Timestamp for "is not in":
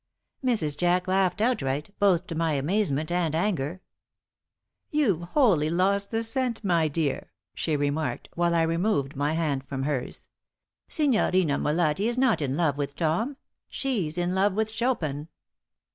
12.07-12.57